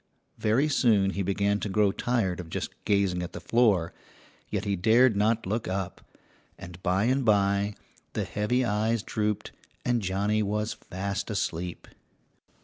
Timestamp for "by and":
6.81-7.23